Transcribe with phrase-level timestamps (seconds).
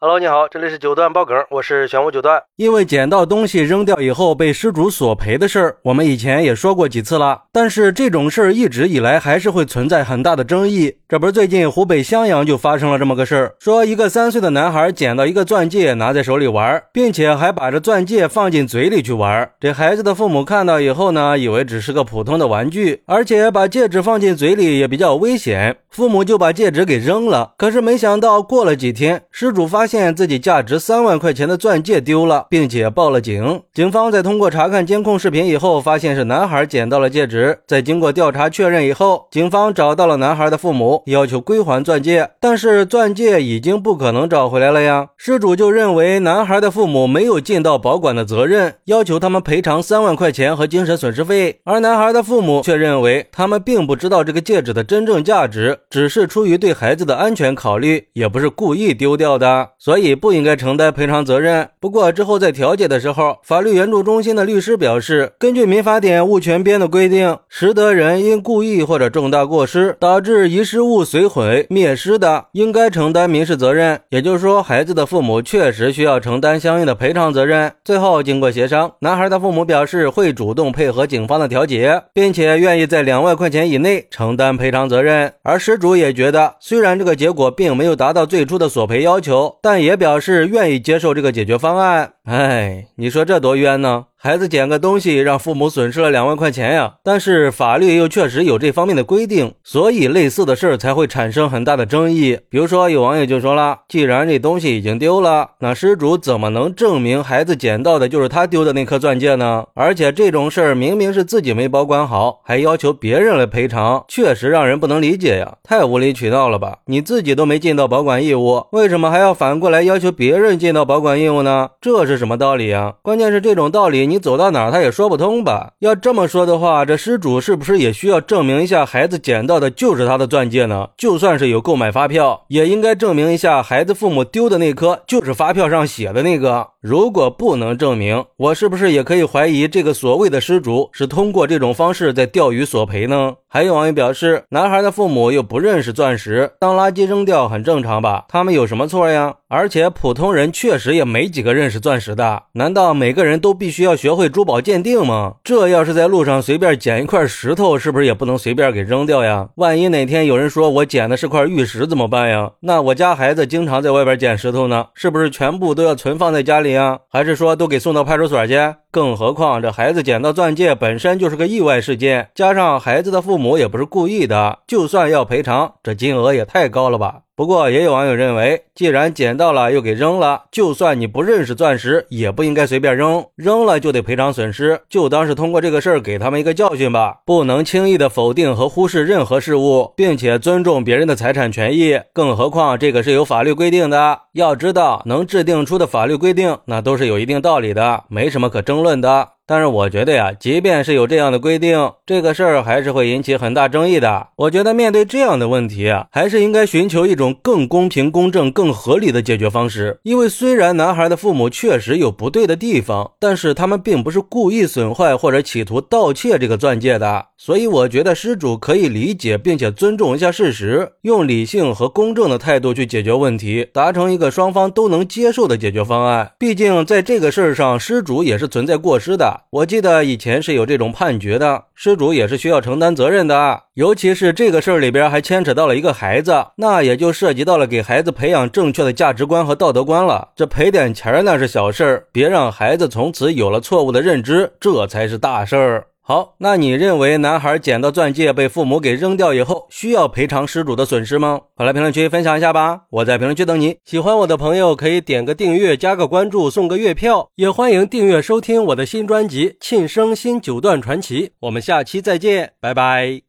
[0.00, 2.40] Hello，你好，这里是九段爆梗，我是玄武九段。
[2.54, 7.42] 因为捡到东西扔掉以后被失主索赔的事儿，我们以前也说过几次了。
[7.52, 10.98] 但是这种事儿一直以来还是会存在很大的争议。
[11.08, 19.50] 这不是最近湖北襄阳就发生了这么个事儿，说一个三岁的男孩捡到一个钻戒拿在手里玩，并且还把这钻戒放进嘴里去玩。
[19.58, 27.54] 这孩子的父母看到以后呢，以为只是个普通的玩具，而且把戒指放进嘴里也比较危险，父母就把戒指给扔了。
[27.58, 33.62] 可是没想到过了几天，失主发现自己价值三万块钱的钻戒丢了，并且报了警。
[33.74, 37.58] 警方在通过查看监控视频以后，发现是男孩捡到了戒指。
[37.66, 42.30] 在经过调查确认以后，警方找到了男孩的父母，要求归还钻戒。
[42.38, 45.08] 但是钻戒已经不可能找回来了呀。
[45.16, 51.60] 失主就认为男孩的父母没有尽到保管的责任，要求他们赔偿三万块钱和精神损失费。
[51.64, 60.08] 而男孩的父母却认为他们并不知道这个戒指的真正价值，只是出于对孩子的安全考虑，也不是故意丢掉的，所以。
[60.18, 61.68] 不应该承担赔偿责任。
[61.78, 74.00] 不过之后在调解的时候，法律援助中心的律师表示，根据民法典物权编的规定，拾得人因故意或者重大过失导致遗失物损毁灭失的，应该承担民事责任。
[74.08, 77.72] 也就是说，孩子的父母确实需要承担相应的赔偿责任。
[77.84, 85.32] 最后经过协商，男孩的父母表示会主动配合警方的调解，并且愿意在两万块钱以内承担赔偿责任。
[85.42, 89.98] 而失主也觉得，虽然这个结果并没有达到最初的索赔要求，但但也。
[89.98, 92.14] 表示愿意接受这个解决方案。
[92.24, 94.06] 哎，你说这多冤呢？
[94.20, 96.94] 孩子捡个东西，让父母损失了两万块钱呀！
[97.04, 102.36] 但是法律又确实有这方面的规定，所以类似的事儿才会产生很大的争议。
[102.50, 109.66] 比如说，有网友就说了：“既然这东西已经丢了，那失主怎么能证明孩子捡到的就是他丢的那颗钻戒呢？
[109.74, 115.58] 而且这种事儿明明是自己没保管好，还要求别人来赔偿，确实让人不能理解呀！
[115.62, 116.78] 太无理取闹了吧？
[116.86, 121.68] 你自己都没尽到保管义务，为什么还要反过来要求别人尽到保管义务呢？
[121.80, 122.94] 这是什么道理啊？
[123.02, 125.72] 关键是这种道理。”你走到哪儿他也说不通吧？
[125.80, 130.88] 要这么说的话，这失主是不是也需要证明一下孩子捡到的就是他的钻戒呢？
[130.96, 136.68] 就算是有购买发票，也应该证明一下孩子父母丢的那颗就是发票上写的那个。
[136.80, 143.34] 如果不能证明，我是不是也可以怀疑这个所谓的失主是通过这种方式在钓鱼索赔呢？
[143.50, 148.26] 还有网友表示，男孩的父母又不认识钻石，当垃圾扔掉很正常吧？
[148.28, 149.34] 他们有什么错呀？
[149.48, 155.34] 而且普通人确实也没几个认识钻石的，难道每个人都必须要学会珠宝鉴定吗？
[155.42, 159.48] 这要是在路上随便捡一块石头，是不是也不能随便给扔掉呀？
[159.56, 162.52] 万一哪天有人说我捡的是块玉石怎么办呀？
[162.60, 167.00] 那我家孩子经常在外边捡石头呢，是不是全部都要存放在家里呀？
[167.10, 168.54] 还是说都给送到派出所去？
[168.90, 177.22] 更何况这孩子捡到钻戒本身就是个意外事件，加上孩子的父母也不是故意的，就算要赔偿，这金额也太高了吧？
[177.38, 187.18] 不过也有网友认为，既然捡到了又给扔了，就算你不认识钻石，也不应该随便扔，扔了就得赔偿损失，就当是通过这个事儿给他们一个教训吧。
[187.24, 192.00] 不能轻易的否定和忽视任何事物，并且尊重别人的财产权益。
[192.12, 199.30] 更何况这个是有法律规定的，要知道能制定出的法律规定，那都是有一定道理的，没什么可争论的。
[199.50, 204.28] 但是我觉得呀，即便是有这样的规定，这个事儿还是会引起很大争议的。
[204.36, 210.00] 我觉得面对这样的问题，还是应该寻求一种更公平、公正、更合理的解决方式。
[210.02, 217.28] 因为虽然男孩的父母确实有不对的地方，但是他们并不是故意损坏或者企图盗窃这个钻戒的。
[217.38, 226.32] 所以我觉得失主可以理解并且尊重一下事实，用理性和公正的态度去解决问题，达成一个双方都能接受的解决方案。
[226.38, 229.42] 毕竟在这个事儿上，失主也是存在过失的。
[229.50, 233.62] 我记得以前是有这种判决的，失主也是需要承担责任的。
[233.74, 240.28] 尤其是这个事儿里边还牵扯到了一个孩子，那也就涉及到了给孩子培养正确的价值观和道德观了。
[240.34, 245.86] 这赔点钱那是小事儿，别让孩子从此有了错误的认知，这才是大事儿。
[246.08, 251.38] 好，那你认为男孩捡到钻戒被父母给扔掉以后，需要赔偿失主的损失吗？
[251.54, 252.84] 快来评论区分享一下吧！
[252.88, 253.76] 我在评论区等你。
[253.84, 261.26] 喜欢我的朋友可以点个订阅，加个关注，送个月票，也欢迎订阅收听我的新专辑《庆生新九段传奇》。
[261.40, 263.20] 我们下期再见，拜拜。